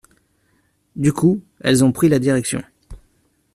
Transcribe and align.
Du 0.95 1.13
coup, 1.13 1.43
Elles 1.59 1.83
ont 1.83 1.91
pris 1.91 2.09
la 2.09 2.17
direction. 2.17 2.63